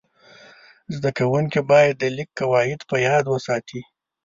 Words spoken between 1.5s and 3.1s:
باید د لیک قواعد په